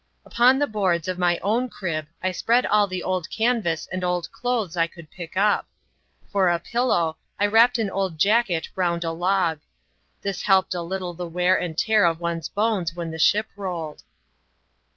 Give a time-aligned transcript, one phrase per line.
[0.25, 4.31] Upon the boards of my own crib I spread all the old canvas and old
[4.31, 5.67] clothes I could pick up.
[6.31, 9.59] For a pillow, I wrapped an old jacket round a log.
[10.23, 14.01] This helped a little the wear and tear of one's bones when the ship rolled.